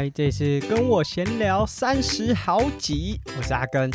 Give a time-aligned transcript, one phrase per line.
[0.00, 3.90] 嗨，这是跟我闲聊三十好几，我是阿根。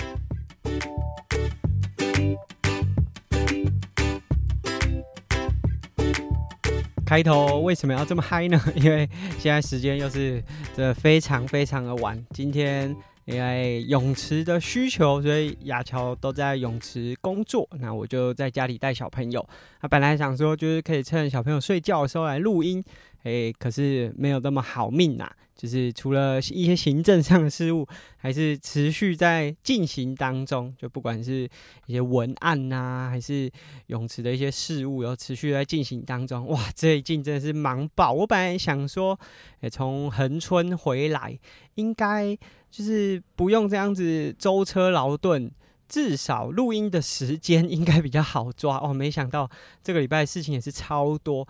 [7.04, 8.61] 开头为什么要这么嗨呢？
[8.78, 10.43] 因为现在时间又是
[10.78, 12.24] 这非常非常的晚。
[12.29, 19.43] 今天因为泳池的需求，所以亚乔都在泳池工作，那我就在家里带小朋友。
[19.82, 22.83] 他本来想说，就是可以趁小朋友睡觉的时候来录音。
[23.25, 30.74] 诶、可是没有那么好命呐、啊，就是除了一些行政上的事务，还是持续在进行当中。
[30.78, 31.50] 就不管是
[31.88, 33.52] 一些文案呐、啊，还是
[33.88, 36.45] 泳池的一些事务，都持续在进行当中。
[36.47, 38.14] 哇，最近真的是忙爆。
[38.14, 39.19] 我本来想说，
[39.61, 41.39] 诶、从恒春回来，
[41.75, 42.38] 应该
[42.69, 45.52] 就是不用这样子舟车劳顿，
[45.88, 48.78] 至少录音的时间应该比较好抓。
[48.80, 49.50] 哦，没想到
[49.83, 51.47] 这个礼拜事情也是超多。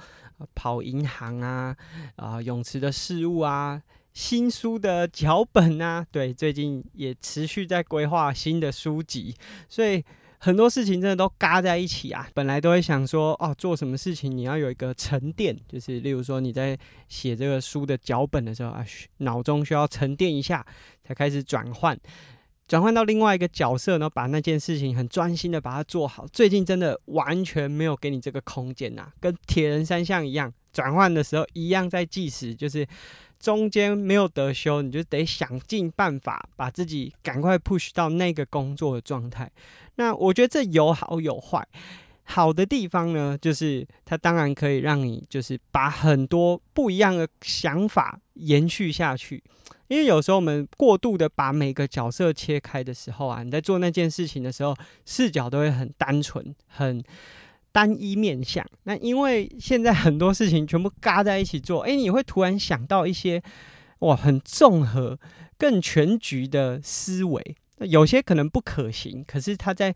[0.53, 1.73] 跑银行啊，
[2.17, 9.33] 啊、泳池的事务啊，新书的脚本啊，对，最近也持续在规划新的书籍，
[9.69, 10.03] 所以
[10.37, 12.27] 很多事情真的都嘎在一起啊。
[12.33, 16.77] 本来都会想说，哦，做什么事情你要有一个沉淀，就是例如说你在
[17.07, 18.85] 写这个书的脚本的时候啊，
[19.19, 20.65] 脑中需要沉淀一下，
[21.01, 21.97] 才开始转换。
[22.67, 26.25] 转换到另外一个角色，然后把那件事情很专心的把它做好。
[26.33, 32.87] 最近真的完全没有给你这个空间呐，跟铁人三项一样，转换的时候一样在计时，就是
[33.39, 39.51] 中间没有得休，你就得想尽办法把自己赶快 push 到那个工作的状态。
[39.95, 41.67] 那我觉得这有好有坏。
[42.27, 49.43] 好的地方呢，就是它当然可以让你就是把很多不一样的想法延续下去。
[49.87, 57.03] 因为有时候我们过度的把每个角色切开的时候啊，你在做那件事情的时候，视角都会很单纯、很
[57.71, 58.65] 单一面向。
[58.83, 63.39] 那因为现在很多事情全部嘎在一起做，诶，你会突然想到一些
[63.99, 65.19] 哇，很综合、
[65.59, 67.55] 更全局的思维。
[67.81, 69.93] 有些可能不可行，可是它在。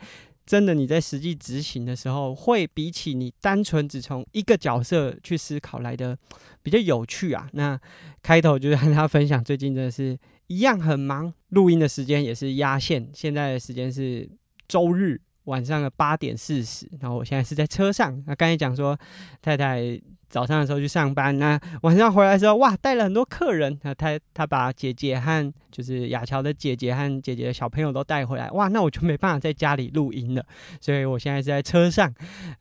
[0.50, 6.18] 真的，你在实际执行的时候，会比起你单纯只从一个角色去思考来的
[6.64, 7.48] 比较有趣啊。
[7.54, 7.80] 那
[8.24, 10.18] 开头就是和大家分享，最近真的是
[10.48, 13.08] 一样很忙，录音的时间也是压线。
[13.14, 14.28] 现在的时间是
[14.68, 18.24] 周日晚上的八点四十，然后我现在是在车上。
[18.26, 18.98] 那刚才讲说，
[19.44, 20.02] 太太。
[20.30, 23.78] 早上的时候去上班，那晚上回来的时候，哇，带了很多客人。
[23.84, 30.46] 那他他把姐姐和就是雅乔的姐姐和姐姐的小朋友都带回来，哇，那我就没办法在家里录音了。
[30.80, 32.14] 所以我现在是在车上，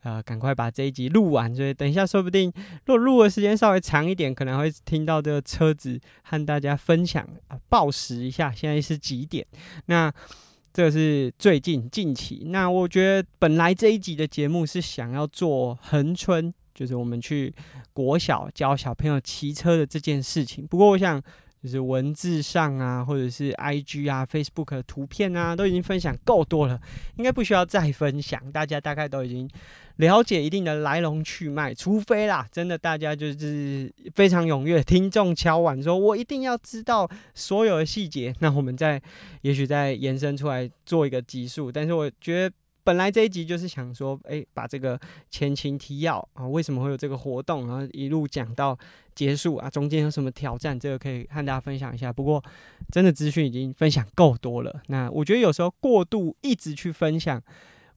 [0.02, 1.54] 呃，赶快把这一集录完。
[1.54, 2.50] 所以等一下，说不定
[2.86, 9.46] 如果录的时间稍微长一点，可能会听到这个车子和大家分享啊，报时一下，现在是几点？
[9.86, 10.10] 那
[10.72, 12.44] 这是最近近期。
[12.46, 16.54] 那我觉得本来这一集的节目是想要做恒春。
[16.78, 17.52] 就是我们去
[17.92, 20.64] 国小教小朋友骑车的这件事情。
[20.64, 21.20] 不过，我想
[21.60, 26.80] 就是文字上啊，或者是 IG 啊、Facebook 的图片啊，都已经分享够多了，
[27.16, 28.40] 应该不需要再分享。
[28.52, 29.50] 大家大概都已经
[29.96, 39.02] 了解一定的来龙去脉，除非啦，真的大家就是非常踊跃，听众敲碗说我一定要知道所有的细节，那我们再
[39.40, 41.72] 也许再延伸出来做一个集数。
[41.72, 42.54] 但是我觉得。
[42.88, 48.75] 本来这一集就是想说，哎，把这个前情提要啊，为什么会有这个活动，然后一路讲到
[49.15, 52.10] 结束啊，中间有什么挑战，这个可以和大家分享一下。
[52.10, 52.43] 不过，
[52.91, 54.81] 真的资讯已经分享够多了。
[54.87, 57.38] 那我觉得有时候过度一直去分享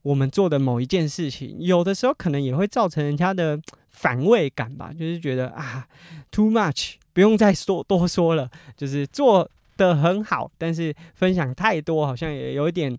[0.02, 3.58] 我们做的某一件事情，有的时候可能也会造成人家的
[3.92, 5.88] 反胃感吧，就是觉得啊
[6.32, 12.98] ，too much，不用再说多说了， 就是做得很好，但是分享太多，好像也有一点。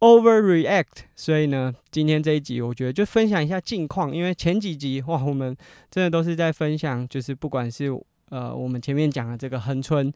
[0.00, 5.56] Overreact，所以呢，今天这一集我觉得就分享一下近况，因为前几集哇，我们
[5.90, 7.90] 真的都是在分享，就是不管是
[8.30, 10.12] 呃我们前面讲的这个横村。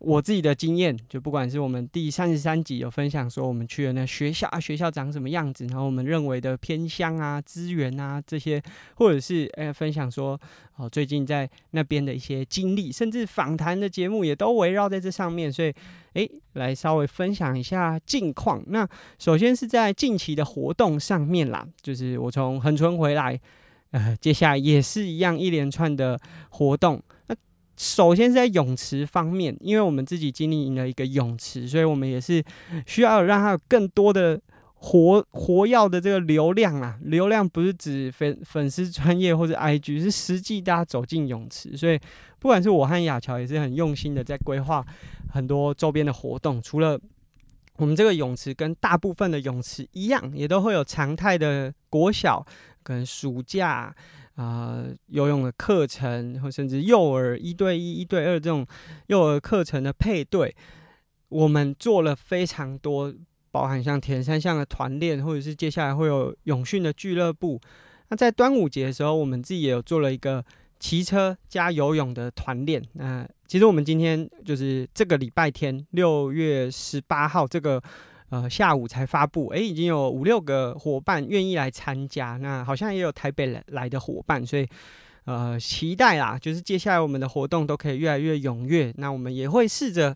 [0.00, 8.62] 我自己的经验，就不管是我们第三十三集有分享说我们去了那学校啊，学校长什么样子，然后我们认为的偏乡啊、资源啊这些，
[8.96, 10.40] 或者是诶、分享说
[10.76, 15.72] 哦最近在那边的一些经历，甚至访谈的节目也都围绕在这上面，所以
[16.14, 18.62] 诶、来稍微分享一下近况。
[18.68, 18.88] 那
[19.18, 23.38] 首先是在近期的活动上面啦，就是我从恒春回来，
[23.90, 26.18] 呃，接下来也是一样一连串的
[26.48, 27.00] 活动。
[27.26, 27.36] 那
[27.80, 32.44] 首先是在泳池方面，因为我们自己经营了一个泳池，所以我们也是
[32.84, 34.38] 需要让它有更多的
[34.74, 36.98] 活活跃的这个流量啊。
[37.04, 41.74] 流量不是指粉粉丝专业或者 IG，是实际大家走进泳池。
[41.74, 41.98] 所以
[42.38, 44.84] 不管是我和亚乔也是很用心的在规划
[45.32, 46.60] 很多周边的活动。
[46.60, 47.00] 除了
[47.76, 52.44] 我们这个泳池跟大部分的泳池一样，也都会有常态的国小
[52.82, 53.96] 跟暑假。
[54.40, 58.66] 啊、游泳的课程，或甚至幼儿一对一、一对二这种
[59.08, 60.56] 幼儿课程的配对，
[61.28, 63.12] 我们做了非常多，
[63.50, 67.60] 包含像田三项的团练，或者是接下来会有泳训的俱乐部。
[68.08, 70.42] 那在端午节的时候，我们自己也有做了一个
[70.78, 72.82] 骑车加游泳的团练。
[72.94, 77.82] 那其实我们今天就是这个礼拜天，六月十八号这个。
[78.30, 84.66] 呃，下午才发布，诶，已经有五六个伙伴愿意来参加，那好像也有台北来来的伙伴，所以
[85.24, 88.92] 呃，期待啦，就是接下来我们的活动都可以越来越踊跃。
[88.96, 90.14] 那我们也会试着，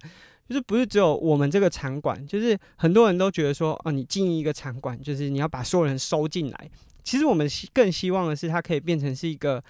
[0.49, 6.71] 就是不是只有我们这个场馆，就是很多人都觉得说，哦、你经营一个场馆，就是你要把所有人收进来。
[7.03, 9.63] 其实我们更希望的是，它可以变成是一个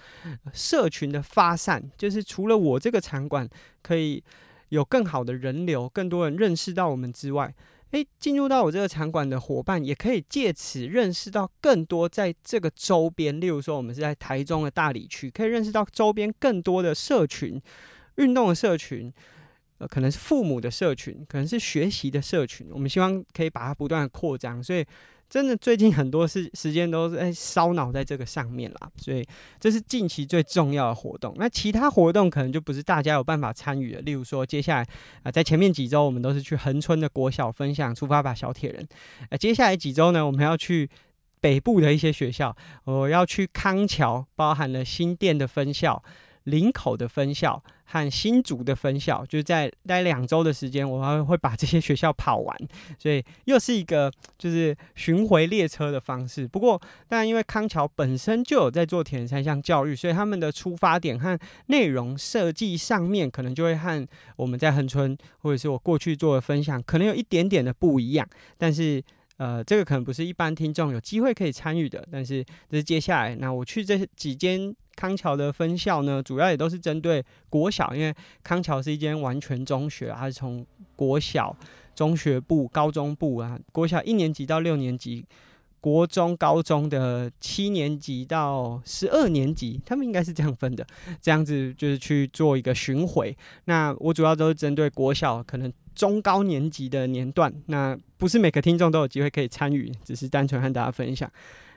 [0.53, 3.49] 社群的发散，就是除了我这个场馆
[3.81, 4.23] 可以
[4.69, 7.53] 有更好的人流，更多人认识到我们之外。
[7.95, 13.39] 诶，进入到我这个场馆的伙伴，也可以借此认识到更多在这个周边。
[13.39, 17.61] 例如说，我们是在台中的大理区，可以认识到周边更多的社群，
[18.15, 19.13] 运动的社群，
[19.77, 22.67] 呃，可能是父母的社群，可能是学习的社群。
[22.69, 24.85] 我们希望可以把它不断的扩张，所以。
[25.29, 29.25] 真的，最近很多事时间都在烧脑在这个上面啦，所以
[29.59, 31.33] 这是近期最重要的活动。
[31.37, 34.01] 那其他活动可能就不是大家有办法参与的。
[34.01, 34.87] 例如说，接下来
[35.23, 38.87] 啊、在前面几周我们都是去恒春的国小分享出发吧小铁人。
[39.29, 40.89] 呃，接下来几周呢，我们要去
[41.41, 42.55] 北部的一些学校，
[42.85, 46.01] 我要去康桥，包含了新店的分校。
[46.45, 52.57] 林口的分校和新竹的分校，就是在待两周的时间，我还会把这些学校跑完，
[52.97, 56.47] 所以又是一个就是巡回列车的方式。
[56.47, 61.37] 不过，当然因为康桥本身就有在做铁人三项教育，所以他们的出发点和
[61.67, 68.27] 内容设计上面，可能就会和我们在恒春或者是我过去做的分享，可能有一点点的不一样。
[68.57, 69.01] 但是，
[69.37, 72.07] 呃，这个可能不是一般听众有机会可以参与的。
[72.11, 74.75] 但是，这是接下来那我去这几间。
[74.95, 78.13] 康桥的分校呢，主要也都是针对国小，因为
[78.43, 80.65] 康桥是一间完全中学，它是从
[80.95, 81.55] 国小、
[81.93, 85.25] 中学部、高中部啊，国小一年级到六年级，
[85.81, 90.85] 国中、高中的七年级到十二年级，他们应该是这样分的，
[91.21, 93.35] 这样子就是去做一个巡回。
[93.65, 101.29] 那我主要都是针对国小，可能中高年级的年段，那不是每个听众都有机会可以参与，只是单纯和大家分享。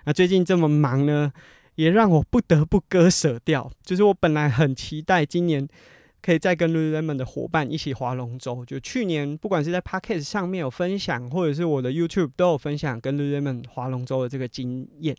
[0.05, 1.31] 那最近这么忙呢？
[1.79, 5.67] 也让我不得不割舍掉，就是我本来很期待今年
[6.21, 8.65] 可以再跟 Lululemon 的伙伴一起划龙舟。
[8.65, 15.17] 就去年不管是在 Podcast 上面有分享，或者是我的 YouTube 都有分享跟 Lululemon 划龙舟的这个经验。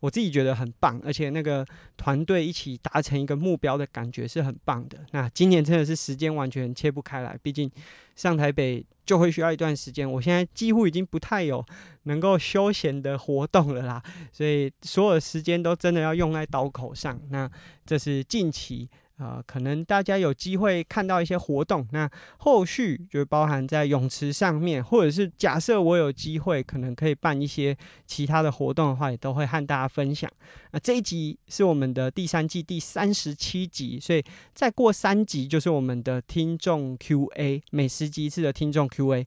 [0.00, 1.64] 我自己觉得很棒，而且那个
[1.96, 4.98] 团队一起达成一个目标的感觉是很棒的。
[5.12, 7.70] 那今年真的是时间完全切不开来，毕竟
[8.14, 10.10] 上台北就会需要一段时间。
[10.10, 11.64] 我现在几乎已经不太有
[12.04, 14.02] 能够休闲的活动了啦，
[14.32, 17.20] 所以所有的时间都真的要用在刀口上。
[17.30, 17.50] 那
[17.86, 18.88] 这是近期。
[19.16, 27.76] 啊、可能大家有机会看到一些活动，那后续就包含在泳池上面，或者是假设我有机会，可能可以办一些
[28.06, 30.28] 其他的活动的话，也都会和大家分享。
[30.72, 34.22] 那这一集是我们的第三季第三十七集，所以
[34.52, 39.24] 再过三集就是我们的听众 Q&A，每十集一次的听众 Q&A。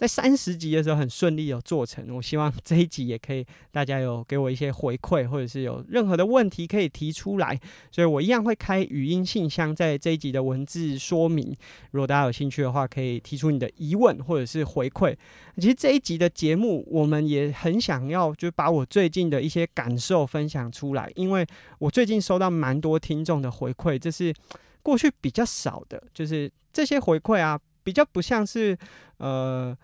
[0.00, 7.60] 在三十集的时候很顺利有做成，我希望这一集也可以，大家有给我一些回馈，或者是有任何的问题可以提出来，
[7.90, 11.54] 所以我一样会开语音信箱，在这一集的文字说明，
[11.90, 15.14] 如果大家有兴趣的话，可以提出你的疑问或者是回馈。
[15.56, 21.46] 其实这一集的节目，我们也很想要，就把我最近的一些感受分享出来，因为
[21.78, 24.34] 我最近收到蛮多听众的回馈，这是
[24.82, 27.60] 过去比较少的，就是这些回馈啊。
[27.82, 28.76] 比较不像是，
[29.16, 29.76] 呃，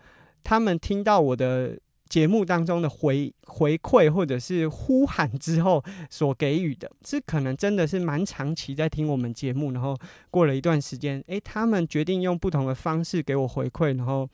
[0.43, 1.77] 他们听到我的
[2.09, 9.97] 节目当中的回回馈或者是呼喊之后所给予的，是可能真的是蛮长期在听我们节目，然后
[10.31, 14.27] 过了一段时间，诶，他们决定用不同的方式给我回馈，然后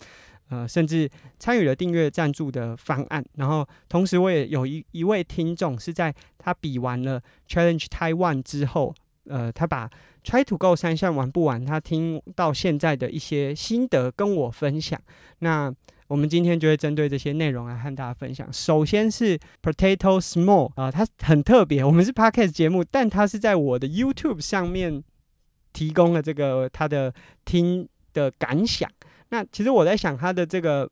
[0.49, 8.93] 呃，甚至参与了订阅赞助的方案，然后同时我也有一一位听众是在他比完了 Challenge Taiwan 之后。
[9.29, 9.89] 呃，他把
[10.25, 14.99] Try to Go 三项玩不完，他听到现在的一些心得跟我分享。
[15.39, 15.73] 那
[16.07, 18.51] 我们今天就会针对这些内容来和大家分享。
[18.51, 25.03] 首先是 Potato Small 啊、呃，他很特别，我们是 Podcast 节目，但它是在我的 YouTube 上面
[25.71, 27.13] 提供了这个他的
[27.45, 28.89] 听的感想。
[29.29, 30.89] 那其实我在想，他的这个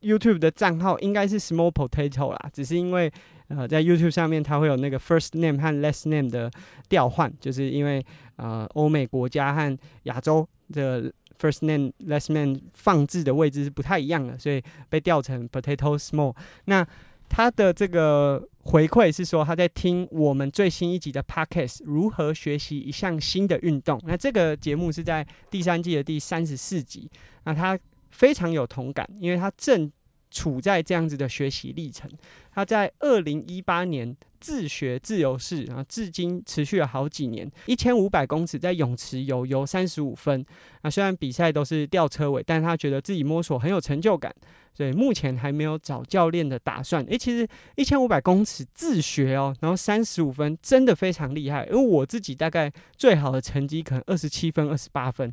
[0.00, 3.12] YouTube 的账号应该是 Small Potato 啦，只是因为。
[3.48, 6.50] 呃，在 YouTube 上面，它会有那个 first name 和 last name 的
[6.88, 8.02] 调换，就是因为
[8.36, 16.34] 呃，欧美国家和亚洲的 first name last name 放置的位置是不太一样的，所以被调成 Potato Small。
[16.66, 16.86] 那
[17.28, 24.00] 他的这个回馈是说他在听我们最新一集的 Podcast，如何学习一项新的运动。
[24.04, 27.10] 那这个节目是在第三季的第三十四集。
[27.44, 27.78] 那他
[28.10, 29.90] 非常有同感，因为他正
[30.34, 32.10] 处在这样子的学习历程。
[32.52, 40.44] 他在二零一八年自学自由式，然后至今持续了好几年，一千五百公尺在泳池游游三十五分。
[40.82, 44.32] 啊，虽然比赛都是吊车尾，但他觉得自己摸索很有成就感，
[44.72, 47.04] 所以目前还没有找教练的打算。
[47.06, 51.66] 诶，其实一千五百公尺自学哦，然后三十五分真的非常厉害。
[51.66, 55.32] 因为我自己大概最好的成绩可能二十七分、二十八分。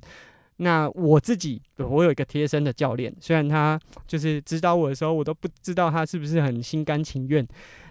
[0.63, 7.45] 那我自己，我有一个贴身的教练，虽然他就是指导我的时候，我都不知道他是不是很心甘情愿，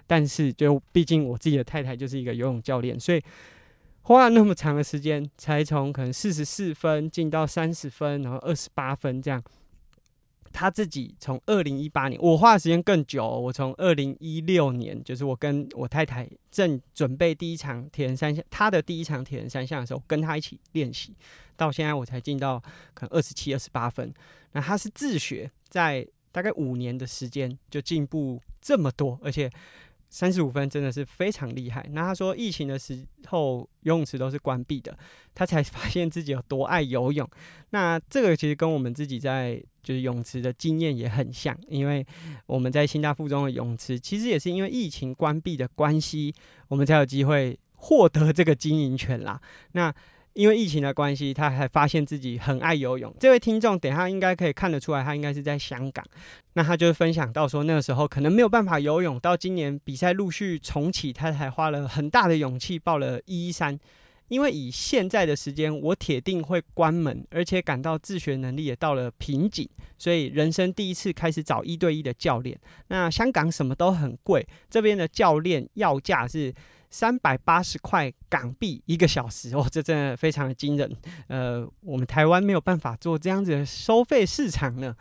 [0.07, 3.21] 但是就毕竟我自己的太太就是一个游泳教练，所以
[4.03, 9.43] 花了那么长的时间，才从可能四十四分进到三十分，然后二十八分这样。
[10.53, 13.27] 他自己从二零一八年，我花的时间更久。
[13.27, 21.15] 我从二零一六年，就是我跟我太太正准备第一场铁人三项，他的第一场铁人三项的时候，跟他一起练习，
[21.57, 22.63] 到现在我才进到
[22.95, 24.13] 可能二十七、二十八分。
[24.53, 29.51] 那他是自学，在大概五年的时间就进步这么多，而且。
[30.11, 31.89] 三十五分真的是非常厉害。
[31.93, 34.95] 那他说，疫情的时候游泳池都是关闭的，
[35.35, 37.27] 他才 发现自己有多爱游泳。
[37.71, 42.05] 那这个其实跟我们自己在就是泳池的经验也很像，因为
[42.47, 46.35] 我们在新大附中的泳池，其实也是因为疫情关闭的关系，
[46.69, 49.41] 我们才有机会获得这个经营权啦。
[49.73, 49.95] 那
[50.35, 53.13] 因为疫情的关系，他还发现自己很爱游泳。
[53.19, 56.05] 这位听众，等一下应该可以看得出来，他应该是在香港。
[56.53, 63.79] 那他就分享到说，那个时候可能没有办法游泳，到今年比赛陆续重启，他才花了很大的勇气报了一一三。
[64.29, 69.69] 因为以现在的时间，我铁定会关门，而且感到自学能力也到了瓶颈，
[69.99, 72.57] 所以人生第一次开始找一对一的教练。
[72.87, 76.55] 那香港什么都很贵，这边的教练要价是。
[76.91, 80.91] 三百八十块港币一个小时哦，这真的非常的惊人。
[81.29, 84.95] 呃，我们台湾没有办法做这样子的收费市场呢。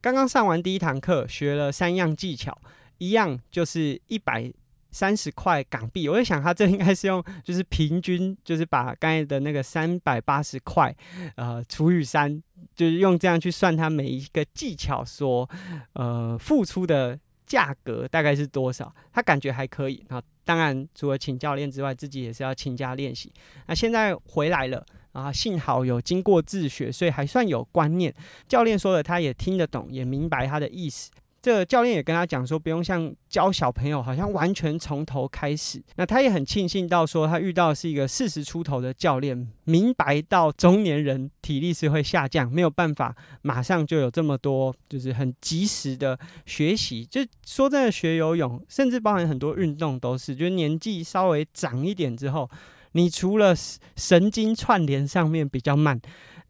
[0.00, 2.56] 刚刚上完第一堂课，学了三样技巧，
[2.98, 4.52] 一样就是一百
[4.90, 6.06] 三十块港币。
[6.06, 10.94] 我在想，他这应该是用就是平均，就是把刚才的那个三百八十块
[11.36, 12.42] 呃除以三，
[12.76, 15.48] 就是用这样去算他每一个技巧所
[15.94, 18.94] 呃付出的价格大概是多少。
[19.12, 20.22] 他感觉还可以啊。
[20.44, 23.32] 当然，除了请教练之外，自己也是要勤加练习。
[23.66, 28.14] 那现在回来了啊，幸好有经过自学，所以还算有观念。
[28.46, 31.10] 教练说的，他也听得懂，也明白他的意思。
[31.44, 35.78] 这教练也跟他讲说，不用像教小朋友，好像完全从头开始。
[35.96, 47.04] 那他也很庆幸到说，他遇到是一个四十出头的教练，明白到中年人体力是会下降，没有办法马上就有这么多，就是很及时的学习。
[47.04, 52.48] 就说真的，学游泳，甚至包含很多运动都是，就是年纪稍微长一点之后，
[52.92, 53.54] 你除了
[53.96, 56.00] 神经串联上面比较慢。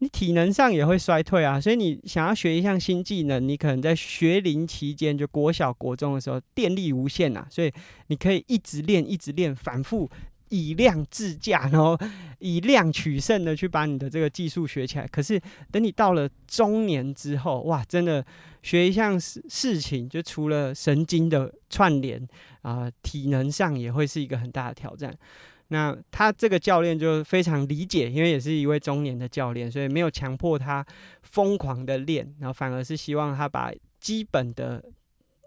[0.05, 7.71] 你体能上也会衰退啊，所以你想要学一项新技能，你可能在学龄期间，就国小、国中的时候，电力无限呐，所以
[8.07, 10.07] 你可以一直练、一直练，反复
[10.49, 11.97] 以量制价，然后
[12.37, 15.07] 以量取胜的去把你的这个技术学起来。
[15.07, 18.23] 可是等你到了中年之后，哇，真的
[18.61, 22.23] 学一项事事情，就除了神经的串联
[22.61, 25.11] 啊，体能上也会是一个很大的挑战。
[25.69, 30.85] 那他这个教练就非常理解，因为也是一位中年的教练，所以没有强迫他
[31.23, 34.83] 疯狂的练，然后反而是希望他把基本的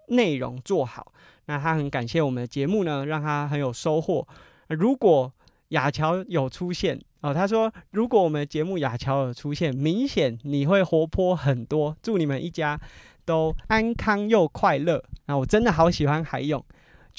[0.08, 1.12] 内容做好。
[1.46, 4.26] 那他很感谢我们的节目呢，让他很有收获。
[4.68, 5.32] 如果
[5.68, 11.96] 亚乔有出现哦，他说如果我们节目亚乔有出现，明显你会活泼很多。
[12.02, 12.78] 祝你们一家
[13.24, 15.02] 都安康又快乐。
[15.26, 16.64] 那我真的好喜欢海泳。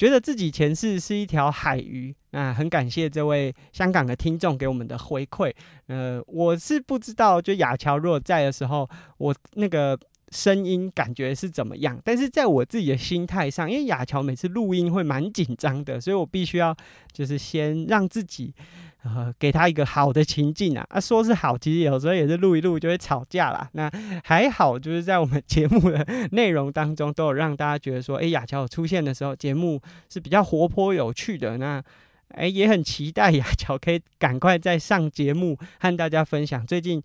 [0.00, 5.52] 觉得自己前世是一条海鱼，啊很感谢这位香港的听众给我们的回馈。
[5.88, 8.88] 呃，我是不知道，就雅乔如果在的时候，
[9.18, 9.98] 我那个
[10.30, 12.00] 声音感觉是怎么样。
[12.02, 16.74] 但是在我自己的心态上，因为雅乔每次录音会蛮紧张的，所以我必须要
[17.12, 18.54] 就是先让自己。
[19.02, 20.86] 呃， 给他一个好的情境啊！
[20.90, 23.68] 啊，说是好，其实有时候也是录一录就会吵架啦。
[23.72, 23.90] 那
[24.24, 31.56] 还好，就是在我们节目的内容当中，都有让大家觉得说，哎，雅乔出现的时候，节目是比较活泼有趣的。
[31.58, 31.82] 那，
[32.28, 37.02] 哎，也很期待亚乔可以赶快再上节目和大家分享最近。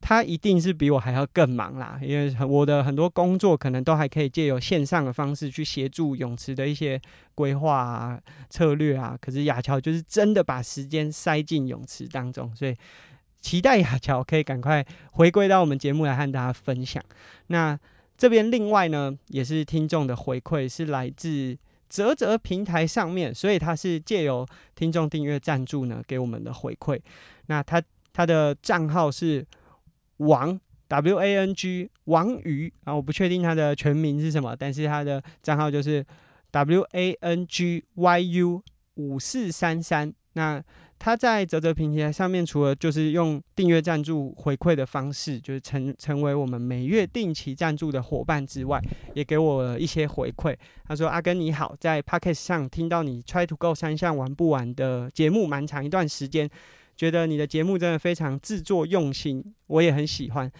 [0.00, 7.00] 他一定是比我还要更忙啦，因为我的很多工作可能都还可以借由线上的方式去协助泳池的一些
[7.34, 9.16] 规划啊、策略啊。
[9.20, 12.74] 可是亚乔就是真的把时间塞进泳池当中，所以
[13.40, 17.02] 期待亚乔可以赶快回归到我们节目来和大家分享。
[17.48, 17.78] 那
[18.16, 21.56] 这边另外呢，也是听众的回馈是来自。
[21.88, 27.00] 泽泽平台上面，所以他是借由听众订阅赞助呢给我们的回馈。
[27.46, 27.80] 那他
[28.12, 29.46] 他的账号是
[30.18, 30.58] 王
[30.88, 36.04] W A N G 王鱼啊，我不确定他的全名是什么，但是他的账号就是
[36.50, 38.62] W A N G Y U
[38.94, 40.12] 五四三三。
[40.34, 40.62] 那
[40.98, 48.80] 他在泽泽平台上面，除了就是用订阅赞助回馈的方式，就是成成为我们每月定期赞助的伙伴之外，
[49.14, 50.54] 也给我一些回馈。
[50.86, 56.48] 他说：“阿根你好，在 Podcast 上听到你 Try to Go 三项玩不完的节目蛮长一段时间，
[56.96, 60.50] 觉得你的节目真的非常制作用心，我也很喜欢。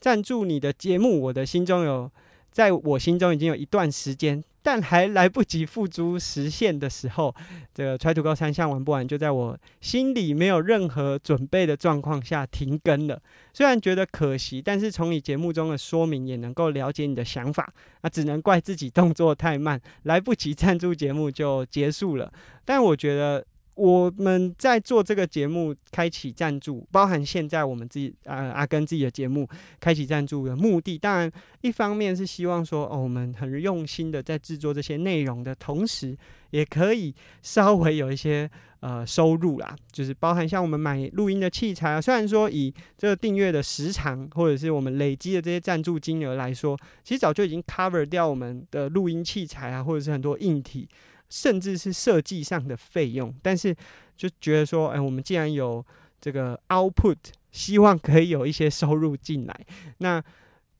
[0.00, 2.10] 赞助你的节目，我的心中有，
[2.50, 7.32] 在我心中已经有一段时间。”但还来不及付诸实现的时候，
[7.72, 13.22] 这个 Try to Go 三项玩不完，就在我心里没有任何准备的状况下停更了。
[13.52, 17.72] 虽然觉得可惜，但是从你节目中的说明也能够了解你的想法。
[18.02, 22.32] 那只能怪自己动作太慢，来不及赞助节目就结束了。
[22.64, 23.46] 但我觉得。
[23.76, 29.46] 我们在做这个节目，开启赞助，包含现在我们自己，呃，阿根自己的节目
[29.78, 31.30] 开启赞助的目的，当然
[31.60, 36.16] 一方面是希望说，哦，我们很用心的在制作这些内容的同时，
[36.50, 50.88] 也可以稍微有一些呃收入啦， 就是包含像我们买录音的器材啊，虽然说以这个订阅的时长或者是我们累积的这些赞助金额来说，其实早就已经 cover 掉我们的录音器材啊，或者是很多硬体。
[51.28, 53.74] 甚至是设计上的费用，但是
[54.16, 55.84] 就觉得说，哎，我们既然有
[56.20, 57.16] 这个 output，
[57.50, 59.66] 希望可以有一些收入进来。
[59.98, 60.22] 那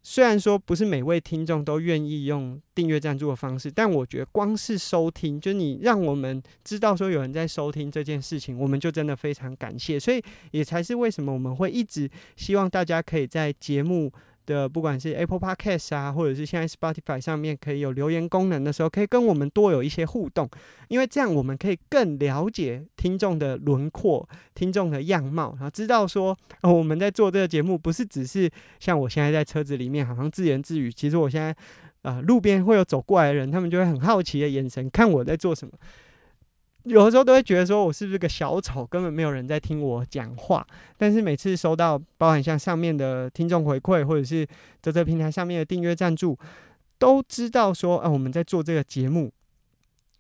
[0.03, 9.99] 虽然说不是每位听众都愿意用订阅赞助的方式，但我觉得光是收听，就你让我们知道说有人在收听这件事情，我们就真的非常感谢。
[9.99, 10.23] 所以
[10.53, 14.13] 也才是为什么我们会一直希望大家可以在节目。
[14.47, 20.49] 的不管是 Apple Podcast 啊，或者是现在 Spotify 上面可以有留言功能的时候，可以跟我们多有一些互动，
[20.89, 31.55] 因为这样我们可以更了解听众的轮廓、听众的样貌，然后知道说，哦，我们在做这个节目不是只是像我现在在车子里面好像自言自语，其实我现在
[32.03, 35.75] 啊、路边会有走过来的人，他们就会很好奇的眼神看我在做什么。
[36.87, 40.67] 有的时候都会觉得说，我是不是个小丑，根本没有人在听我讲话。
[40.97, 44.47] 但是每次收到包含像上面的听众回馈，或者是
[44.81, 46.39] 在这平台上面的订阅赞助，
[46.99, 49.33] 都知道说，啊，我们在做这个节目，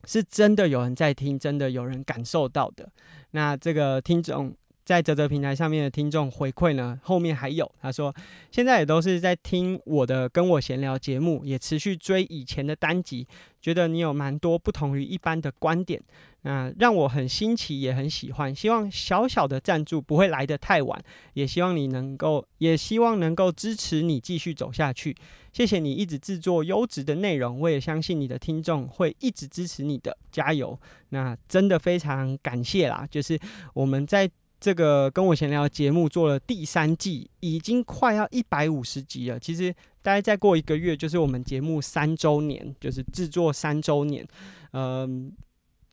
[0.04, 2.88] 是真的有人在听，真的有人感受到的。
[3.30, 4.54] 那这个听众。
[4.86, 8.14] 在泽泽平台上面的听众回馈呢，后面还有他说，
[8.52, 13.26] 现在也都是在听我的跟我闲聊节目，也持续追以前的单集，
[13.60, 16.00] 觉得你有蛮多不同于一般的观点，
[16.42, 18.54] 那让我很新奇，也很喜欢。
[18.54, 25.16] 希望小小的赞助不会来得太晚，也希望你能够，也希望能够支持你继续走下去。
[25.52, 30.78] 谢谢你一直制作优质的内容，我也相信你的听众会一直支持你的，加油！
[31.08, 33.36] 那真的非常感谢啦，就是
[33.74, 34.30] 我们在。
[34.66, 39.38] 这个跟我闲聊节目做了第三季，已经快要一百五十集了。
[39.38, 44.26] 其实大概再过一个月，就是我们节目三周年，就是制作三周年。
[44.72, 45.32] 嗯，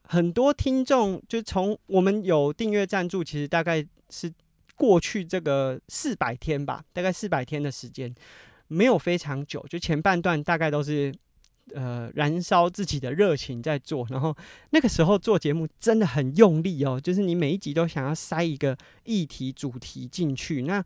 [0.05, 4.33] 很多听众就从我们有订阅赞助，其实大概是
[4.75, 8.11] 过去这个四百天吧，大概四百天的时间，
[8.69, 11.13] 没有非常久，就前半段大概都是。
[11.73, 14.35] 呃，燃烧自己的热情在做，然后
[14.71, 20.63] 那个时候做节目真的很用力哦，就是你每一集都想要塞一个议题主题进去。
[20.63, 20.83] 那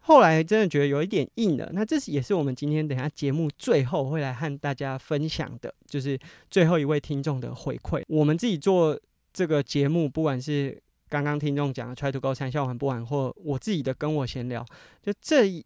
[0.00, 1.70] 后来真的觉得有一点硬了。
[1.72, 6.18] 那这是也是我们今天等下节目最后会来和大家分享的，就是
[6.50, 8.02] 最后一位听众的回馈。
[8.08, 8.98] 我们自己做
[9.32, 14.64] 这个节目，不管是刚刚听众讲的 “Try to Go 三笑玩不完”或我自己的跟我闲聊，
[15.02, 15.64] 就这一。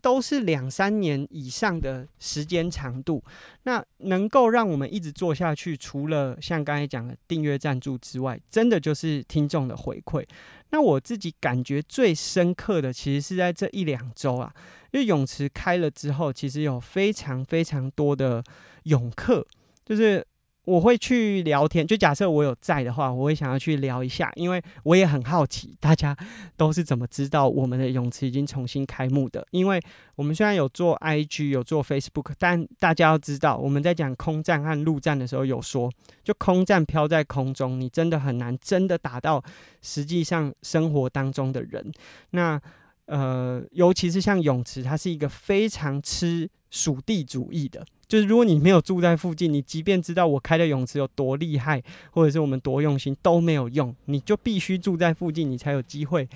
[0.00, 3.22] 都是两三年以上的时间长度，
[3.64, 10.24] 那能够让我们一直做下去，除了像刚才讲的订阅赞助之外，真的就是听众的回馈。
[10.70, 14.52] 那我自己感觉最深刻的，其实是在这一两周啊，
[14.92, 18.42] 因为泳池开了之后，其实有非常非常多的
[18.84, 19.46] 泳客，
[19.84, 20.26] 就是。
[20.68, 26.14] 我会去聊天，就假设我有在的话，我会想要去聊一下，因为我也很好奇，大家
[26.58, 29.46] 都是怎么知道我们的泳池已经重新开幕的？
[29.50, 29.80] 因为
[30.14, 35.90] 我们虽然有做 IG，有做 Facebook，但大家要知道，我们在讲空战和陆战的时候有说，
[36.22, 39.42] 就空战飘在空中，你真的很难真的打到
[39.80, 41.90] 实际上生活当中的人。
[42.32, 42.60] 那
[43.06, 47.82] 呃，尤其是像泳池，它是一个非常吃属地主义的。
[48.08, 56.26] 就是如果你没有住在附近，你即便知道我开的泳池有多厉害，或者是我们多用心都没有用，你就必须住在附近，你才有机会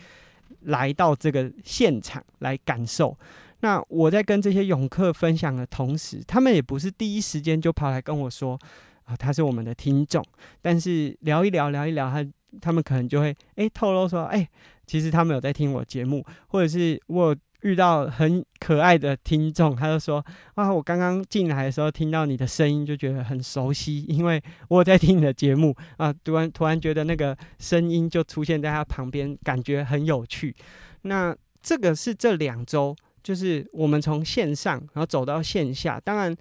[0.64, 3.16] 来到这个现场来感受。
[3.60, 8.58] 那我在跟这些泳客分享的同时，他们也不是第一时间就跑来跟我说。
[9.04, 10.24] 啊，他是我们的听众，
[10.60, 12.24] 但是聊一聊聊一聊，他
[12.60, 14.48] 他们可能就会哎透露说，哎，
[14.86, 17.34] 其实他们有在听我节目，或者是我。
[17.62, 30.54] 遇到很可爱的听众，他就说：“啊，我刚刚进来的时候听到你的声音，就觉得很熟悉，因为我在听你的节目 啊，突然突然觉得那个声音就出现在他旁边，感觉很有趣。
[31.02, 36.36] 那这个是这两周，就是我们从线上然后走到线下，当然，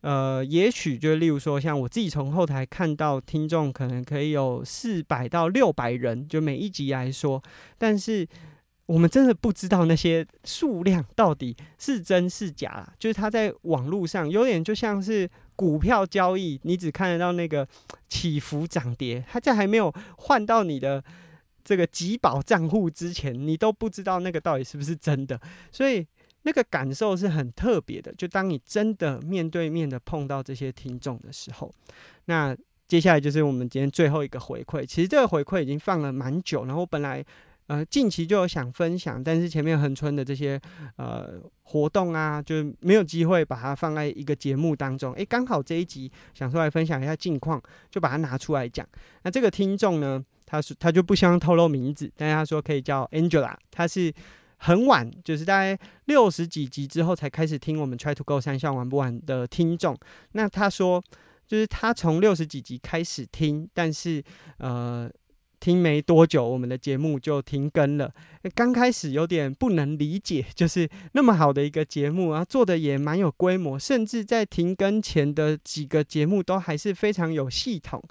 [0.00, 7.42] 呃，也许就例如说，像我自己从后台看到听众可能可以有四百到六百人，就每一集来说，
[7.76, 8.26] 但是。”
[8.88, 17.68] 我们真的不知道那些数量到底是真是假，就是它在网络上有点就像是股票交易，你只看得到那个
[18.08, 21.04] 起伏涨跌，它在还没有换到你的
[21.62, 25.38] 这个集宝账户之前，你都不知道那个到底是不是真的，
[25.70, 26.06] 所以
[26.44, 28.10] 那个感受是很特别的。
[28.14, 31.70] 就当你真的面对面的碰到这些听众的时候，
[32.24, 34.86] 那接下来就是我们今天最后一个回馈。
[34.86, 37.22] 其实这个回馈已经放了蛮久，然后本来。
[37.68, 40.58] 呃，近期就有想分享，但是前面恒春的这些
[40.96, 45.12] 呃活动啊，就没有机会把它放在一个节目当中。
[45.12, 48.86] 诶，刚好这一集想出来分享一下近况，就把它拿出来讲。
[49.22, 54.10] 那这个听众呢，他是他就不希望透露名字，但是他说可以叫 Angela，他是
[54.56, 59.94] 很晚，就是大概六十几集之后才开始听我们 Try to Go 三项玩不完的听众。
[60.32, 61.04] 那他说，
[61.46, 64.24] 就是他从六十几集开始听，但是
[64.56, 65.10] 呃。
[65.60, 68.12] 听没多久，我们的节目就停更了。
[68.54, 78.02] 刚开始有点不能理解， 就是那么好的一个节目啊，做的也蛮有规模，甚至在停更前的几个节目都还是非常有系统，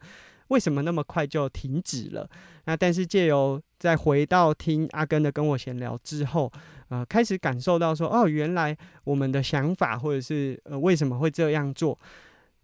[0.50, 2.30] 为什么那么快就停止了？
[2.66, 6.52] 那但是借由再回到听阿根的跟我闲聊之后，
[6.90, 11.98] 呃，开始感受到说，哦，原来我们的想法或者是呃为什么会这样做。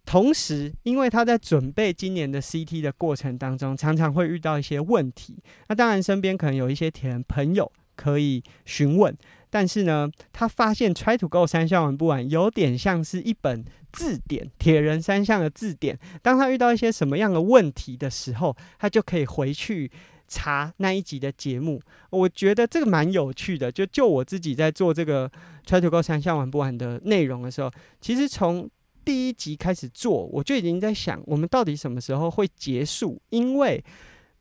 [0.04, 5.42] 同时，因为他在准备今年的 CT 的过程当中，常常会遇到一些问题。
[5.68, 9.16] 那当然，身边可能有一些铁人朋友可以询问，
[9.48, 15.98] 但是呢，他发现 Try to Go 三项玩不完，有点像是一本字典，铁人三项的字典。
[16.22, 19.90] 当他遇到一些什么样的问题的时候，他就可以回去
[20.28, 21.80] 查那一集的节目。
[22.10, 23.72] 我觉得这个蛮有趣的。
[23.72, 25.30] 就就我自己在做这个
[25.66, 28.68] Try to Go 三项玩不完的内容的时候，其实从
[29.04, 33.20] 第一集开始做，我就已经在想，我们到底什么时候会结束？
[33.30, 33.84] 因为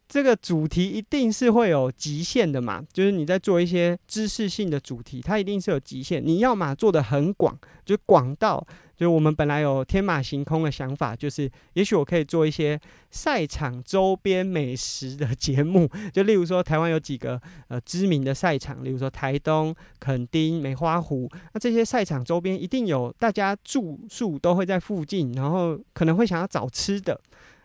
[0.07, 6.25] 这个主题一定是会有极限的嘛，就是你在做一些知识性的主题，它一定是有极限。
[6.25, 8.65] 你要嘛做的很广，就广到。
[9.03, 12.79] 就我们本来有天马行空的想法，就是也许我可以做一些
[13.11, 17.37] 赛场周边美食的节目， 就例如说台湾有几个
[17.67, 27.19] 呃知名的赛场，例如说台东、垦丁、梅花湖，那这些赛场周边一定有大家住宿都会在附近，然后可能会想要找吃的。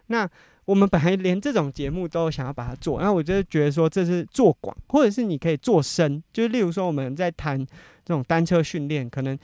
[0.09, 0.29] 那
[0.65, 7.57] 我们本来连这种节目都想要把它做，那我就觉得说这是做广，或者是你可以做深，就是例如说我们在谈
[8.05, 9.39] 这种单车训练，可能。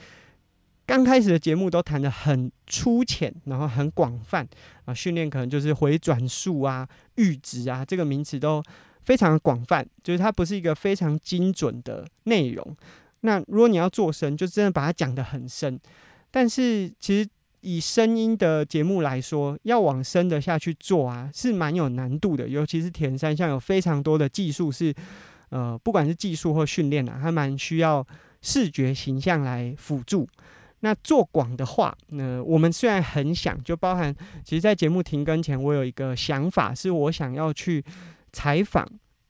[0.87, 4.47] 刚开始的节目都谈得很粗浅，然后很广泛
[4.85, 8.63] 啊，训练可能就是回转数啊、阈值啊，这个名词都
[9.03, 12.77] 非常广泛，就是它不是一个非常精准的内容。
[13.21, 15.81] 那如果你要做深，就真的把它讲得很深。
[16.31, 17.29] 但是其实
[17.63, 22.47] 以声音的节目来说，要往深的下去做啊，是蛮有难度的。
[22.47, 24.95] 尤其是铁人三项有非常多的技术是，
[25.49, 28.07] 呃，不管是技术或训练啊，还蛮需要
[28.43, 30.29] 视觉形象来辅助。
[30.85, 37.83] 那做广的话，那我们虽然很想，就包含，其实，在节目停更前，我有一个想法，是我想要去
[38.35, 38.87] 采访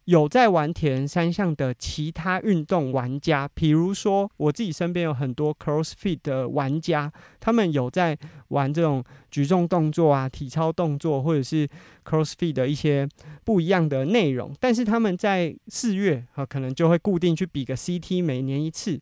[0.06, 11.68] 有在玩铁人三项的其他运动玩家，比如说我自己身边有很多 CrossFit 的玩家，他们有在玩这种举重动作啊、体操动作，或者是
[12.04, 13.08] CrossFit 的一些
[13.44, 19.00] 不一样的内容，但是他们在四月啊，可能就会固定去比个 CT，每年一次。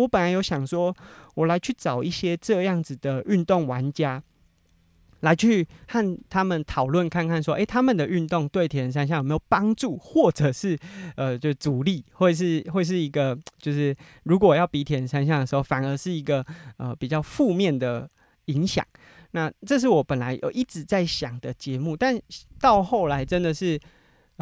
[0.00, 0.94] 我本来有想说，
[1.34, 4.22] 我来去找一些这样子的运动玩家，
[5.20, 10.78] 来去和他们讨论看看，说，诶，他们的运动对铁人三项有没有帮助，或者是
[11.16, 16.44] 呃，就阻力，或者是会是一个，就是如果要比铁人三项的时候，反而是一个
[16.78, 18.08] 呃比较负面的
[18.46, 18.84] 影响。
[19.32, 22.20] 那这是我本来有一直在想的节目，但
[22.60, 23.78] 到后来真的是。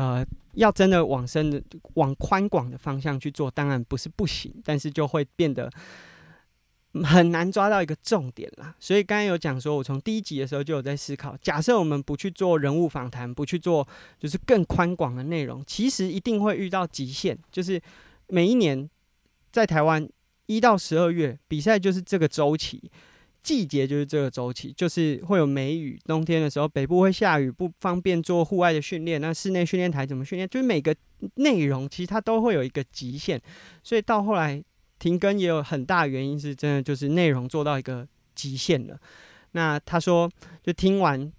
[0.00, 1.62] 呃，要真的往深的、
[1.94, 5.70] 往宽广的方向去做，当然不是不行，但是就会变得
[7.04, 8.74] 很难抓到一个重点啦。
[8.80, 13.86] 所以刚才有讲说，我从第一集的时候就有在思考，假设我们不去做人物访谈，不去做
[14.18, 17.38] 就是更宽广的内容，其实一定会遇到极限。
[17.52, 17.78] 就是
[18.28, 18.88] 每一年
[19.52, 20.08] 在台湾
[20.46, 22.90] 一到十二月比赛就是这个周期，
[23.42, 25.98] 季节就是这个周期，就是会有梅雨。
[26.04, 29.20] 冬天的时候，北部会下雨，不方便做户外的训练。
[29.20, 30.48] 那室内训练台怎么训练？
[30.48, 30.94] 就是每个
[31.36, 33.40] 内容其实它都会有一个极限，
[33.82, 34.62] 所以到后来
[34.98, 38.98] 停更也有很大原因是真的就是内容做到一个极限了。
[39.52, 40.30] 那他说，
[40.62, 41.32] 就听完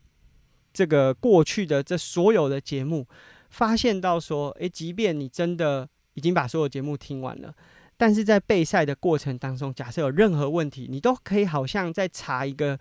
[0.73, 3.07] 这个过去的这所有的节目，
[3.49, 7.53] 发现到说，诶，即便你真的已经把所有节目听完了。
[8.01, 12.75] 但是在备赛的过程当中，假设有任何问题，你都可以好像在查一个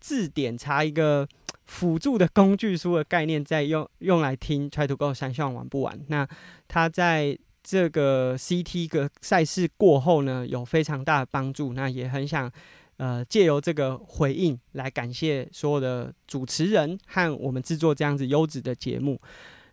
[0.00, 1.24] 字典，查一个
[1.66, 5.96] 辅助的工具书的概念，在用用来听 Try to Go 三项玩不玩。
[6.08, 6.26] 那
[6.66, 11.72] 他在这个 CT 个赛事过后呢，有非常大的帮助。
[11.72, 12.50] 那也很想
[12.96, 19.20] 呃借由这个回应来感谢所有的主持人和我们制作这样子优质的节目。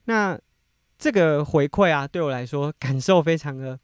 [0.05, 0.39] 那
[0.99, 3.79] 这个回馈啊，对我来说感受非常的。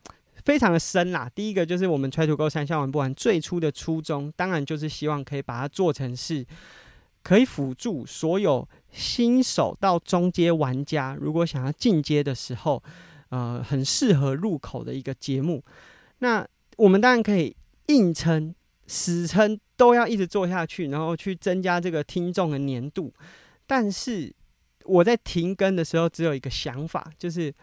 [0.50, 1.30] 非常的深啦。
[1.36, 6.44] 第一个就是我们 Try to Go 三项玩不完最初的初衷，当然就是希望可以把它做成是，
[7.22, 12.82] 可以辅助所有新手到中阶玩家，如果想要进阶的时候，
[13.30, 15.64] 呃，很适合入口的一个节目。
[16.18, 16.44] 那
[16.78, 18.56] 我们当然可以硬撑、
[18.88, 23.14] 死撑，都要一直做下去，然后去增加这个听众的粘度。
[23.68, 24.34] 但是
[24.86, 27.54] 我在停更的时候，只有一个想法，就是。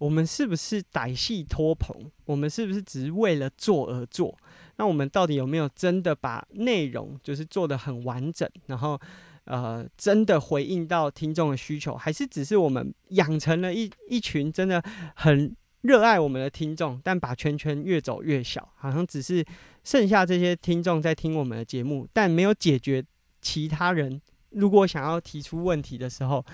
[0.00, 1.94] 我们是不是歹戏拖棚？
[2.24, 4.34] 我们是不是只是为了做而做？
[4.76, 8.48] 那我们到底有没有真的把内容就是做得很完整？
[8.64, 8.98] 然后，
[9.44, 11.94] 呃，真的回应到听众的需求？
[11.96, 14.82] 还是只是我们养成了一一群真的
[15.16, 19.44] 很热爱我们的听众，但把圈圈越走越小，好像只是
[19.84, 23.04] 剩下这些听众在听我们的节目，但没有解决
[23.42, 24.18] 其他人。
[24.50, 26.44] 如果想要提出问题的时候，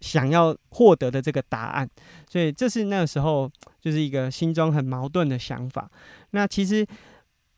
[0.00, 1.88] 想要获得的这个答案，
[2.28, 3.50] 所以这是那个时候
[3.80, 5.90] 就是一个心中很矛盾的想法。
[6.30, 6.86] 那其实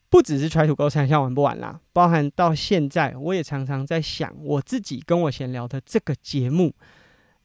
[0.09, 6.75] 不只是 Try to Go 三项玩不完啦，包含到现在，我也常常在想，我自己跟我闲聊的这个节目，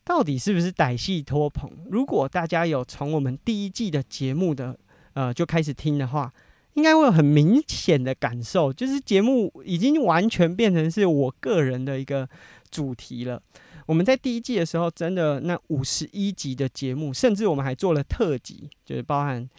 [0.04, 1.71] 到底是不是歹戏托棚？
[1.89, 4.78] 如果大家有从我们第一季的节目的
[5.13, 6.32] 呃就开始听的话。
[6.78, 12.30] 应该会有很明显的感受，就是节目已经完全变成是我个人的一个
[12.70, 13.42] 主题了。
[13.88, 19.50] 我们在第一季的时候，真的那五十一集的节目，甚至我们还做了特辑，就是包含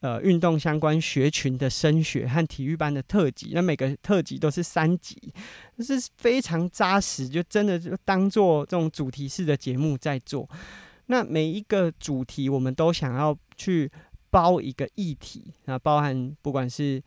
[0.00, 3.52] 呃运动相关学群的升学和体育班的特辑。
[3.52, 5.16] 那每个特辑都是三集，
[5.78, 10.48] 是非常扎实，就真的就当做这种主题式的节目在做。
[11.06, 13.88] 那每一个主题，我们都想要去。
[14.34, 17.00] 包一个议题，那包含不管是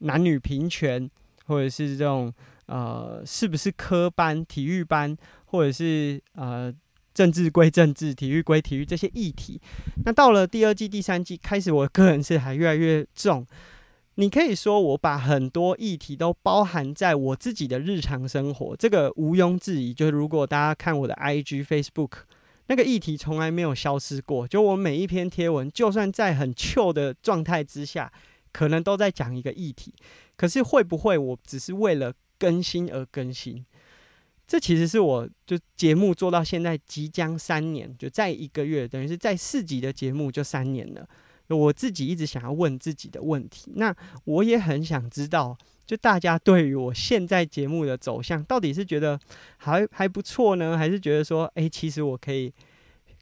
[0.00, 1.10] 男女平权，
[1.46, 2.30] 或者是这种
[2.66, 6.70] 呃，是不是科班、体育班，或者是呃，
[7.14, 9.58] 政治归政治、体育归体育这些议题。
[10.04, 13.46] 那到了第二季、第三季开始，我个人是还越来越重。
[14.16, 19.94] 你可以说我把很多议题都包含在我自己的日常生活，这个毋庸置疑。
[19.94, 22.28] 就是如果大家看我的 IG、Facebook。
[22.68, 28.12] 那个议题从来没有消失过，就我每一篇贴文，就算在很旧的状态之下，
[28.52, 29.92] 可能都在讲一个议题。
[30.36, 33.64] 可是会不会我只是为了更新而更新？
[34.46, 41.08] 这其实是我就节目做到现在即将三年，就在一个月，等于是在四集的节目就三年了。
[41.48, 45.56] 我自己一直想要问自己的问题，那我也很想知道。
[45.88, 49.18] 就大家对于我现在节目的走向，到底是觉得
[49.56, 52.52] 还还不错呢，还是觉得说，哎、其实我可以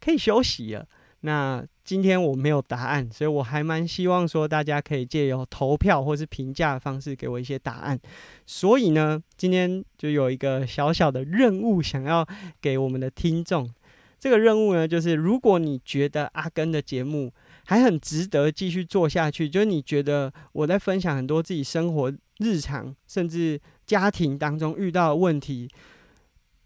[0.00, 0.85] 可以休息了？
[1.20, 7.96] 那今天我没有答案，所以我还蛮希望说，大家可以借由投票或是评价的方式给我一些答案。
[8.46, 12.26] 所以呢，今天就有一个小小的任务，想要
[12.61, 13.70] 给我们的听众。
[14.18, 17.33] 这个任务呢，就是如果你觉得阿根的节目
[17.66, 22.12] 还很值得继续做下去，就是你觉得我在分享很多自己生活。
[22.38, 25.66] 日常甚至家庭当中遇到的问题，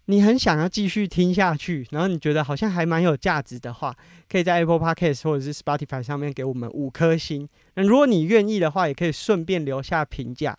[0.07, 3.95] 你很想要继续听下去，然后你觉得好像还蛮有价值的话，
[4.29, 7.47] 可以在 Apple Podcast 或者是 Spotify 上面给我们五颗星。
[7.75, 10.57] 那如果你愿意的话，也可以顺便留下评价。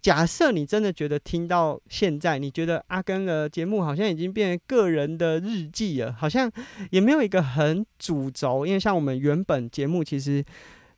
[0.00, 6.50] 假设你真的觉得听到现在，你觉得阿根的节目好像已经变成个人的日记了，好像
[6.90, 10.44] 也没有一个很主轴，因为像我们原本节目其实。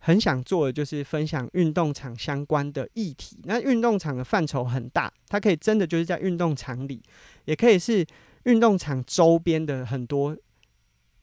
[0.02, 3.38] 很想做的就是分享运动场相关的议题。
[3.44, 7.02] 那运动场的范畴很大，它可以真的就是在运动场里，
[7.44, 8.02] 也可以是
[8.44, 10.34] 运动场周边的很多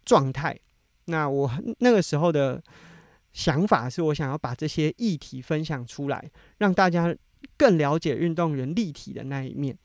[0.06, 0.56] 状态。
[1.06, 2.62] 那我那个时候的
[3.34, 7.12] 想法是我想要把这些议题分享出来，让大家
[7.56, 9.78] 更了解运动员立体的那一面。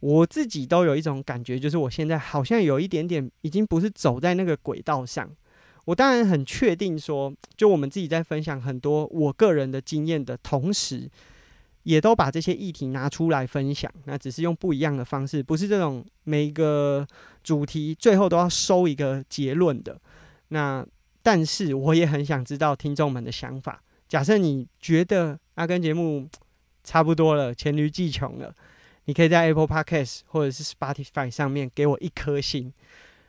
[0.00, 5.30] 我自己都有一种感觉，就是我现在好像有一点点已经不是走在那个轨道上。
[5.84, 11.08] 我当然很确定说，就我们自己在分享很多我个人的经验的同时，
[11.84, 17.06] 也都把这些议题拿出来分享，那只是用不一样的方式，不是这种每一个
[17.42, 20.00] 主题最后都要收一个结论的。
[20.48, 20.86] 那
[21.22, 23.82] 但是我也很想知道听众们的想法。
[24.08, 26.28] 假设你觉得阿根节目
[26.84, 28.54] 差不多了，黔驴技穷了，
[29.04, 32.72] 你可以在 Apple Podcast 或者是 Spotify 上面给我一颗星。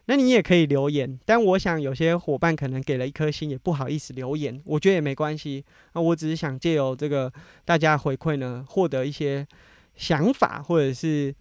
[0.06, 5.64] 那你也可以留言，但我想有些伙伴可能给了一颗星，也不好意思留言，我觉得也没关系。
[5.94, 7.32] 那我只是想借由这个
[7.64, 9.48] 大家回馈呢，获得一些
[9.96, 11.34] 想法，或者是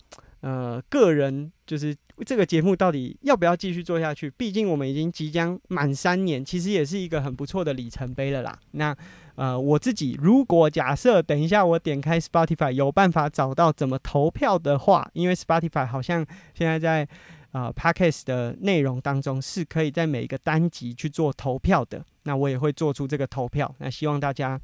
[0.42, 1.92] 呃个人，就是
[2.24, 4.30] 这个节目到底要不要继续做下去？
[4.30, 8.56] 毕竟我们已经即将满三年，其实也是一个很不错的里程碑了啦。
[8.70, 8.96] 那
[9.34, 17.08] 呃我自己如果假设等一下我点开 Spotify 有办法找到怎么投票的话，因为 Spotify 好像现在在。
[17.54, 23.70] 呃、Podcast 的内容当中是可以在每一个单集去做投票的，那我也会做出这个投票。
[23.76, 24.58] 那希望大家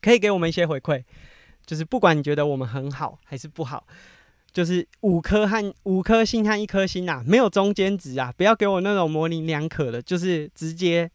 [0.00, 1.04] 可以给我们一些回馈，
[1.66, 3.86] 就是不管你觉得我们很好还是不好，
[4.50, 11.10] 就是五颗和五颗星和一颗星啊，没有中间值啊，不要给我那种模棱两可的，就是直接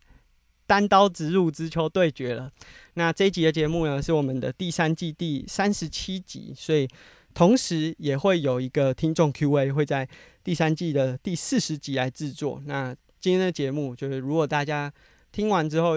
[0.67, 2.51] 单刀直入，直球对决了。
[2.95, 6.88] 那这一集的节目呢，是我们的第三季第三十七集，所以。
[7.36, 10.08] 同时也会有一个听众 Q&A，会在
[10.41, 12.63] 第三季的第四十集来制作。
[12.65, 14.89] 那今天的节目就是，如果大家
[15.34, 15.95] 听完之后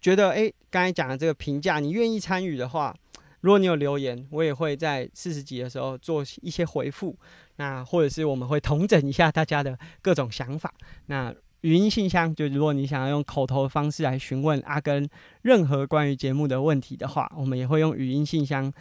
[0.00, 2.96] 觉得，诶，刚才讲的这个评价，你愿意参与的话，
[3.42, 7.14] 如果你有留言，我也会在四十集的时候做一些回复。
[7.56, 10.72] 那或者是我们会统整一下大家的各种想法。
[11.04, 15.08] 那语音信箱，就如果你想要用口头的方式来询问阿耕
[15.42, 18.72] 任何关于节目的问题的话，我们也会用语音信箱。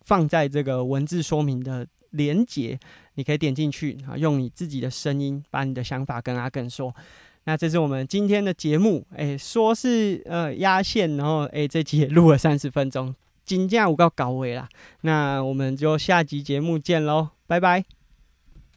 [0.00, 2.80] 放在这个文字说明的连结，
[3.16, 6.94] 你可以点进去啊，用你自己的声音把你的想法跟阿耕说。
[7.44, 13.14] 那这是我们今天的节目，哎，说是呃压线，然后哎这集也录了三十分钟，
[13.44, 14.66] 金价我告搞尾了。
[15.02, 17.97] 那我们就下集节目见喽，拜拜。